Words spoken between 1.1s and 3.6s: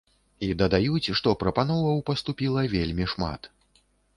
што прапановаў паступіла вельмі шмат.